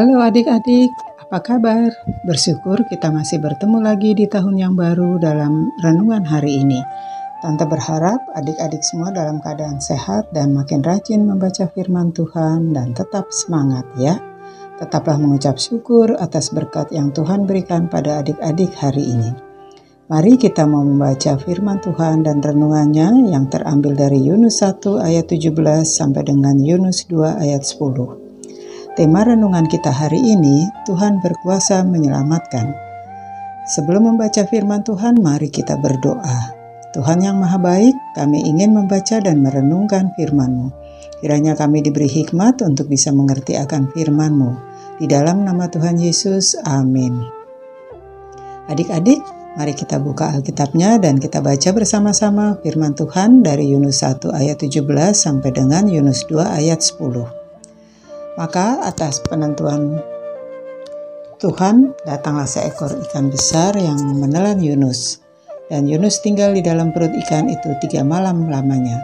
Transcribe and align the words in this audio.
Halo 0.00 0.16
adik-adik, 0.24 0.96
apa 1.28 1.44
kabar? 1.44 1.92
Bersyukur 2.24 2.88
kita 2.88 3.12
masih 3.12 3.36
bertemu 3.36 3.84
lagi 3.84 4.16
di 4.16 4.24
tahun 4.24 4.56
yang 4.56 4.72
baru 4.72 5.20
dalam 5.20 5.76
renungan 5.76 6.24
hari 6.24 6.64
ini. 6.64 6.80
Tante 7.44 7.68
berharap 7.68 8.16
adik-adik 8.32 8.80
semua 8.80 9.12
dalam 9.12 9.44
keadaan 9.44 9.76
sehat 9.76 10.32
dan 10.32 10.56
makin 10.56 10.80
rajin 10.80 11.28
membaca 11.28 11.68
firman 11.76 12.16
Tuhan 12.16 12.72
dan 12.72 12.96
tetap 12.96 13.28
semangat 13.28 13.84
ya. 14.00 14.16
Tetaplah 14.80 15.20
mengucap 15.20 15.60
syukur 15.60 16.16
atas 16.16 16.48
berkat 16.48 16.96
yang 16.96 17.12
Tuhan 17.12 17.44
berikan 17.44 17.92
pada 17.92 18.24
adik-adik 18.24 18.72
hari 18.80 19.04
ini. 19.04 19.36
Mari 20.08 20.40
kita 20.40 20.64
mau 20.64 20.80
membaca 20.80 21.36
firman 21.36 21.76
Tuhan 21.76 22.24
dan 22.24 22.40
renungannya 22.40 23.36
yang 23.36 23.52
terambil 23.52 23.92
dari 23.92 24.24
Yunus 24.24 24.64
1 24.64 24.80
ayat 24.96 25.28
17 25.28 25.52
sampai 25.84 26.24
dengan 26.24 26.56
Yunus 26.56 27.04
2 27.04 27.36
ayat 27.36 27.68
10. 27.68 28.19
Tema 29.00 29.24
renungan 29.24 29.64
kita 29.64 29.88
hari 29.88 30.20
ini, 30.20 30.68
Tuhan 30.84 31.24
berkuasa 31.24 31.80
menyelamatkan. 31.88 32.68
Sebelum 33.64 34.12
membaca 34.12 34.44
firman 34.44 34.84
Tuhan, 34.84 35.16
mari 35.24 35.48
kita 35.48 35.80
berdoa. 35.80 36.52
Tuhan 36.92 37.24
yang 37.24 37.40
Maha 37.40 37.56
Baik, 37.56 37.96
kami 38.12 38.44
ingin 38.44 38.76
membaca 38.76 39.16
dan 39.24 39.40
merenungkan 39.40 40.12
firman-Mu. 40.20 40.68
Kiranya 41.16 41.56
kami 41.56 41.80
diberi 41.80 42.12
hikmat 42.12 42.60
untuk 42.60 42.92
bisa 42.92 43.08
mengerti 43.08 43.56
akan 43.56 43.88
firman-Mu. 43.88 44.50
Di 45.00 45.08
dalam 45.08 45.48
nama 45.48 45.64
Tuhan 45.72 45.96
Yesus, 45.96 46.60
amin. 46.60 47.24
Adik-adik, 48.68 49.24
mari 49.56 49.72
kita 49.72 49.96
buka 49.96 50.28
Alkitabnya 50.28 51.00
dan 51.00 51.16
kita 51.16 51.40
baca 51.40 51.72
bersama-sama 51.72 52.60
firman 52.60 52.92
Tuhan 52.92 53.40
dari 53.40 53.72
Yunus 53.72 54.04
1 54.04 54.28
ayat 54.28 54.60
17 54.60 54.84
sampai 55.16 55.56
dengan 55.56 55.88
Yunus 55.88 56.28
2 56.28 56.36
ayat 56.36 56.84
10. 56.84 57.39
Maka 58.40 58.80
atas 58.88 59.20
penentuan 59.20 60.00
Tuhan 61.44 61.92
datanglah 62.08 62.48
seekor 62.48 62.88
ikan 63.04 63.28
besar 63.28 63.76
yang 63.76 64.00
menelan 64.16 64.64
Yunus. 64.64 65.20
Dan 65.68 65.84
Yunus 65.84 66.24
tinggal 66.24 66.56
di 66.56 66.64
dalam 66.64 66.88
perut 66.88 67.12
ikan 67.20 67.52
itu 67.52 67.76
tiga 67.84 68.00
malam 68.00 68.48
lamanya. 68.48 68.96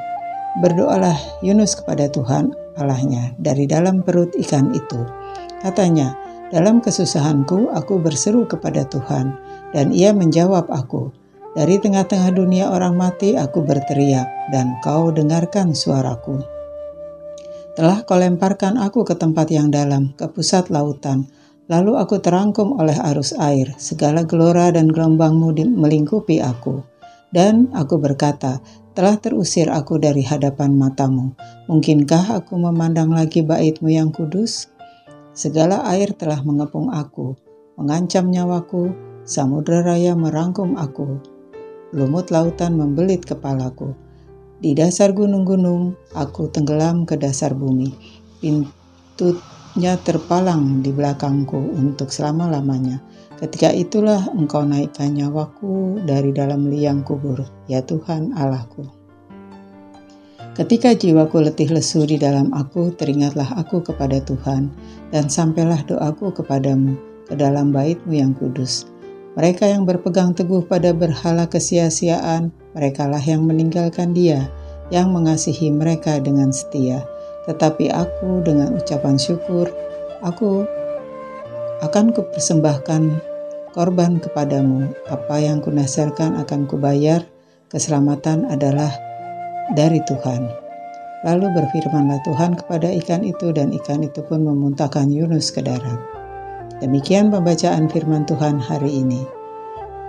Berdoalah 0.65 1.45
Yunus 1.45 1.77
kepada 1.77 2.09
Tuhan 2.09 2.49
Allahnya 2.81 3.37
dari 3.37 3.69
dalam 3.69 4.01
perut 4.01 4.33
ikan 4.41 4.73
itu. 4.73 5.05
Katanya, 5.61 6.17
dalam 6.49 6.81
kesusahanku 6.81 7.77
aku 7.77 8.01
berseru 8.01 8.49
kepada 8.49 8.89
Tuhan, 8.89 9.37
dan 9.77 9.93
ia 9.93 10.17
menjawab 10.17 10.65
aku. 10.73 11.13
Dari 11.53 11.77
tengah-tengah 11.77 12.33
dunia 12.33 12.73
orang 12.73 12.97
mati 12.97 13.37
aku 13.37 13.61
berteriak, 13.61 14.49
dan 14.49 14.81
kau 14.81 15.13
dengarkan 15.13 15.77
suaraku. 15.77 16.56
Telah 17.77 18.09
kau 18.09 18.17
lemparkan 18.17 18.81
aku 18.81 19.05
ke 19.05 19.21
tempat 19.21 19.53
yang 19.53 19.69
dalam, 19.69 20.17
ke 20.17 20.25
pusat 20.33 20.73
lautan. 20.73 21.29
Lalu 21.69 22.01
aku 22.01 22.25
terangkum 22.25 22.73
oleh 22.81 22.97
arus 23.13 23.37
air, 23.37 23.77
segala 23.77 24.25
gelora 24.25 24.73
dan 24.73 24.89
gelombangmu 24.89 25.53
melingkupi 25.77 26.41
aku. 26.41 26.81
Dan 27.29 27.69
aku 27.77 28.01
berkata, 28.01 28.65
telah 28.97 29.21
terusir 29.21 29.69
aku 29.69 30.01
dari 30.01 30.25
hadapan 30.25 30.73
matamu. 30.73 31.37
Mungkinkah 31.69 32.41
aku 32.41 32.57
memandang 32.57 33.13
lagi 33.13 33.45
baitmu 33.45 33.93
yang 33.93 34.09
kudus? 34.09 34.73
Segala 35.37 35.85
air 35.93 36.17
telah 36.17 36.41
mengepung 36.41 36.89
aku, 36.89 37.37
mengancam 37.77 38.33
nyawaku, 38.33 38.97
samudra 39.29 39.85
raya 39.85 40.17
merangkum 40.17 40.81
aku. 40.81 41.21
Lumut 41.93 42.33
lautan 42.33 42.81
membelit 42.81 43.29
kepalaku 43.29 44.06
di 44.57 44.73
dasar 44.73 45.13
gunung-gunung, 45.13 45.93
aku 46.17 46.49
tenggelam 46.49 47.05
ke 47.05 47.21
dasar 47.21 47.53
bumi. 47.53 47.93
Pintunya 48.41 50.01
terpalang 50.01 50.81
di 50.81 50.93
belakangku 50.93 51.77
untuk 51.77 52.09
selama-lamanya. 52.09 53.05
Ketika 53.37 53.69
itulah 53.69 54.33
engkau 54.33 54.65
naikkan 54.65 55.13
nyawaku 55.13 56.01
dari 56.09 56.33
dalam 56.33 56.73
liang 56.73 57.05
kubur, 57.05 57.45
ya 57.69 57.85
Tuhan 57.85 58.33
Allahku. 58.33 58.89
Ketika 60.57 60.97
jiwaku 60.97 61.45
letih 61.45 61.69
lesu 61.69 62.09
di 62.09 62.17
dalam 62.17 62.49
aku, 62.57 62.89
teringatlah 62.97 63.61
aku 63.61 63.85
kepada 63.85 64.25
Tuhan, 64.25 64.73
dan 65.13 65.29
sampailah 65.29 65.85
doaku 65.85 66.33
kepadamu, 66.33 66.97
ke 67.29 67.37
dalam 67.37 67.77
baitmu 67.77 68.17
yang 68.17 68.33
kudus. 68.33 68.89
Mereka 69.37 69.69
yang 69.69 69.85
berpegang 69.85 70.33
teguh 70.33 70.65
pada 70.65 70.97
berhala 70.97 71.45
kesia-siaan, 71.45 72.49
merekalah 72.73 73.21
yang 73.21 73.45
meninggalkan 73.45 74.17
dia, 74.17 74.49
yang 74.89 75.13
mengasihi 75.13 75.69
mereka 75.69 76.17
dengan 76.25 76.49
setia. 76.57 77.05
Tetapi 77.45 77.93
aku 77.93 78.41
dengan 78.41 78.73
ucapan 78.81 79.21
syukur, 79.21 79.69
aku 80.25 80.65
akan 81.85 82.17
kupersembahkan 82.17 83.03
korban 83.77 84.17
kepadamu. 84.25 84.89
Apa 85.05 85.37
yang 85.37 85.61
kunasarkan 85.61 86.41
akan 86.41 86.65
kubayar, 86.65 87.21
keselamatan 87.69 88.49
adalah 88.49 88.89
dari 89.77 90.01
Tuhan. 90.09 90.49
Lalu 91.29 91.53
berfirmanlah 91.53 92.25
Tuhan 92.25 92.57
kepada 92.57 92.89
ikan 93.05 93.21
itu 93.21 93.53
dan 93.53 93.69
ikan 93.85 94.01
itu 94.01 94.25
pun 94.25 94.49
memuntahkan 94.49 95.13
Yunus 95.13 95.53
ke 95.53 95.61
darat. 95.61 96.16
Demikian 96.77 97.33
pembacaan 97.33 97.89
firman 97.89 98.29
Tuhan 98.29 98.61
hari 98.61 99.01
ini. 99.01 99.25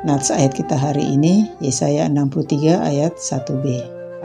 Nats 0.03 0.27
ayat 0.27 0.51
kita 0.51 0.75
hari 0.75 1.15
ini, 1.15 1.47
Yesaya 1.63 2.11
63 2.11 2.83
ayat 2.83 3.15
1b. 3.15 3.63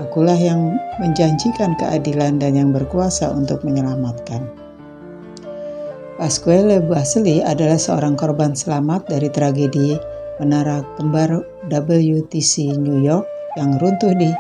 Akulah 0.03 0.35
yang 0.35 0.75
menjanjikan 0.99 1.79
keadilan 1.79 2.43
dan 2.43 2.59
yang 2.59 2.75
berkuasa 2.75 3.31
untuk 3.31 3.63
menyelamatkan. 3.63 4.43
Pasquale 6.19 6.83
Basili 6.83 7.39
adalah 7.47 7.79
seorang 7.79 8.19
korban 8.19 8.59
selamat 8.59 9.07
dari 9.07 9.31
tragedi 9.31 9.95
Menara 10.43 10.83
Kembar 10.99 11.47
WTC 11.71 12.75
New 12.75 13.07
York 13.07 13.23
yang 13.55 13.79
runtuh 13.79 14.19
di 14.19 14.35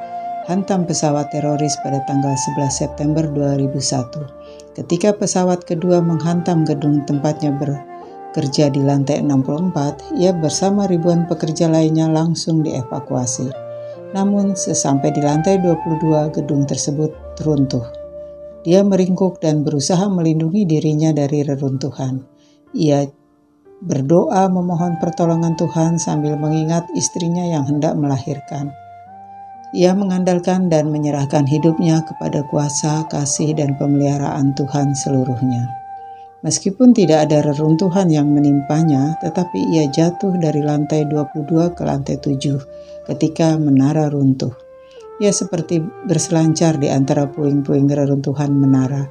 hantam 0.51 0.83
pesawat 0.83 1.31
teroris 1.31 1.79
pada 1.87 2.03
tanggal 2.11 2.35
11 2.59 2.67
September 2.67 3.23
2001. 3.31 4.75
Ketika 4.75 5.15
pesawat 5.15 5.63
kedua 5.63 6.03
menghantam 6.03 6.67
gedung 6.67 7.07
tempatnya 7.07 7.55
ber 7.55 7.92
kerja 8.33 8.73
di 8.73 8.81
lantai 8.81 9.21
64, 9.21 10.17
ia 10.19 10.33
bersama 10.33 10.89
ribuan 10.89 11.29
pekerja 11.29 11.69
lainnya 11.69 12.09
langsung 12.09 12.65
dievakuasi. 12.65 13.53
Namun 14.17 14.57
sesampai 14.57 15.13
di 15.13 15.21
lantai 15.21 15.61
22 15.61 16.33
gedung 16.33 16.65
tersebut 16.65 17.13
runtuh. 17.45 17.85
Dia 18.65 18.81
meringkuk 18.83 19.41
dan 19.41 19.65
berusaha 19.67 20.07
melindungi 20.09 20.65
dirinya 20.65 21.13
dari 21.13 21.45
reruntuhan. 21.45 22.25
Ia 22.73 23.05
berdoa 23.83 24.47
memohon 24.47 25.03
pertolongan 25.03 25.59
Tuhan 25.59 25.99
sambil 25.99 26.39
mengingat 26.39 26.87
istrinya 26.95 27.43
yang 27.43 27.67
hendak 27.67 27.99
melahirkan. 27.99 28.71
Ia 29.73 29.97
mengandalkan 29.97 30.69
dan 30.69 30.93
menyerahkan 30.93 31.49
hidupnya 31.49 32.05
kepada 32.05 32.45
kuasa, 32.47 33.09
kasih, 33.09 33.57
dan 33.57 33.75
pemeliharaan 33.81 34.53
Tuhan 34.53 34.93
seluruhnya. 34.93 35.82
Meskipun 36.43 36.91
tidak 36.91 37.31
ada 37.31 37.39
reruntuhan 37.47 38.11
yang 38.11 38.27
menimpanya, 38.35 39.15
tetapi 39.23 39.63
ia 39.71 39.87
jatuh 39.87 40.35
dari 40.43 40.59
lantai 40.59 41.07
22 41.07 41.79
ke 41.79 41.83
lantai 41.87 42.19
7 42.19 43.07
ketika 43.07 43.55
menara 43.55 44.11
runtuh. 44.11 44.51
Ia 45.23 45.31
seperti 45.31 45.79
berselancar 46.11 46.83
di 46.83 46.91
antara 46.91 47.31
puing-puing 47.31 47.87
reruntuhan 47.87 48.51
menara. 48.59 49.07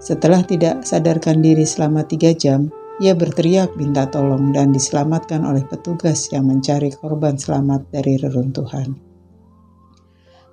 Setelah 0.00 0.40
tidak 0.40 0.88
sadarkan 0.88 1.44
diri 1.44 1.68
selama 1.68 2.08
tiga 2.08 2.32
jam, 2.32 2.72
ia 2.96 3.12
berteriak 3.12 3.76
minta 3.76 4.08
tolong 4.08 4.48
dan 4.56 4.72
diselamatkan 4.72 5.44
oleh 5.44 5.68
petugas 5.68 6.32
yang 6.32 6.48
mencari 6.48 6.88
korban 6.96 7.36
selamat 7.36 7.92
dari 7.92 8.16
reruntuhan. 8.16 8.96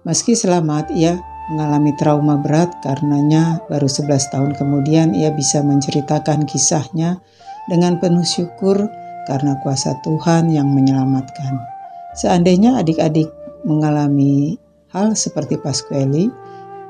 Meski 0.03 0.35
selamat, 0.35 0.91
ia 0.91 1.19
mengalami 1.47 1.95
trauma 1.95 2.35
berat 2.35 2.75
karenanya 2.83 3.63
baru 3.71 3.87
11 3.87 4.33
tahun 4.33 4.51
kemudian 4.59 5.15
ia 5.15 5.31
bisa 5.31 5.63
menceritakan 5.63 6.43
kisahnya 6.43 7.23
dengan 7.71 7.99
penuh 7.99 8.23
syukur 8.23 8.87
karena 9.27 9.59
kuasa 9.59 9.99
Tuhan 10.03 10.51
yang 10.51 10.71
menyelamatkan. 10.71 11.59
Seandainya 12.15 12.79
adik-adik 12.79 13.27
mengalami 13.67 14.55
hal 14.95 15.13
seperti 15.13 15.59
Pasquale, 15.59 16.31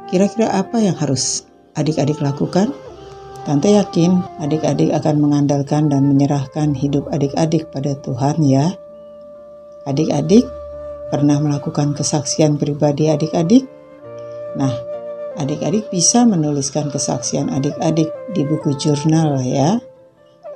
kira-kira 0.08 0.54
apa 0.54 0.78
yang 0.78 0.94
harus 0.96 1.50
adik-adik 1.74 2.22
lakukan? 2.22 2.70
Tante 3.44 3.74
yakin 3.74 4.44
adik-adik 4.44 4.94
akan 4.94 5.24
mengandalkan 5.24 5.90
dan 5.90 6.06
menyerahkan 6.06 6.78
hidup 6.78 7.10
adik-adik 7.10 7.72
pada 7.74 7.98
Tuhan 8.06 8.44
ya. 8.44 8.76
Adik-adik 9.88 10.46
pernah 11.10 11.40
melakukan 11.40 11.96
kesaksian 11.96 12.60
pribadi 12.60 13.08
adik-adik? 13.08 13.77
Nah, 14.58 14.74
adik-adik 15.38 15.94
bisa 15.94 16.26
menuliskan 16.26 16.90
kesaksian 16.90 17.54
adik-adik 17.54 18.10
di 18.34 18.42
buku 18.42 18.74
jurnal 18.82 19.38
ya. 19.46 19.78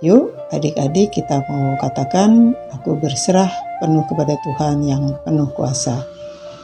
Yuk, 0.01 0.33
adik-adik 0.49 1.13
kita 1.13 1.45
mau 1.45 1.77
katakan, 1.77 2.57
aku 2.73 2.97
berserah 2.97 3.53
penuh 3.77 4.01
kepada 4.09 4.33
Tuhan 4.41 4.81
yang 4.81 5.13
penuh 5.21 5.45
kuasa. 5.53 6.01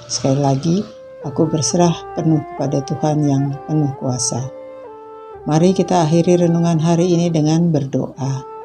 Sekali 0.10 0.42
lagi, 0.42 0.78
aku 1.22 1.45
berserah 1.45 1.94
penuh 2.18 2.42
kepada 2.57 2.81
Tuhan 2.81 3.22
yang 3.30 3.54
penuh 3.69 3.94
kuasa. 4.01 4.42
Mari 5.45 5.78
kita 5.78 6.10
akhiri 6.10 6.50
renungan 6.50 6.81
hari 6.81 7.13
ini 7.13 7.30
dengan 7.30 7.69
berdoa. 7.69 8.56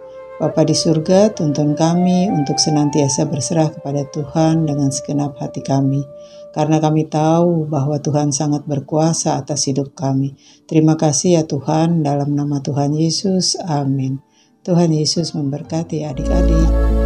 Bapa 0.42 0.66
di 0.66 0.74
surga, 0.74 1.30
tuntun 1.30 1.78
kami 1.78 2.26
untuk 2.26 2.58
senantiasa 2.58 3.30
berserah 3.30 3.70
kepada 3.70 4.02
Tuhan 4.10 4.66
dengan 4.66 4.90
segenap 4.90 5.38
hati 5.38 5.62
kami. 5.62 6.02
Karena 6.50 6.82
kami 6.82 7.06
tahu 7.06 7.70
bahwa 7.70 8.02
Tuhan 8.02 8.34
sangat 8.34 8.66
berkuasa 8.66 9.38
atas 9.38 9.70
hidup 9.70 9.94
kami. 9.94 10.34
Terima 10.66 10.98
kasih 10.98 11.38
ya 11.38 11.42
Tuhan, 11.46 12.02
dalam 12.02 12.34
nama 12.34 12.58
Tuhan 12.58 12.90
Yesus. 12.90 13.54
Amin. 13.54 14.18
Tuhan 14.66 14.90
Yesus 14.90 15.30
memberkati 15.38 16.02
adik-adik. 16.10 17.01